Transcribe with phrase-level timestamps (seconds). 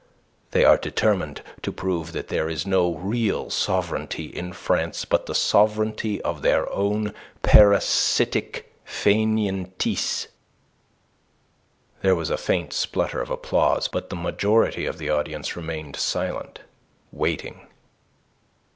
[0.49, 5.35] They are determined to prove that there is no real sovereignty in France but the
[5.35, 10.25] sovereignty of their own parasitic faineantise."
[12.01, 16.61] There was a faint splutter of applause, but the majority of the audience remained silent,
[17.11, 17.67] waiting.